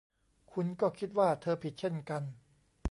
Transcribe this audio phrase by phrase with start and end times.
[0.51, 2.23] คุณก็คิดว่าเธอผิดเช่นกัน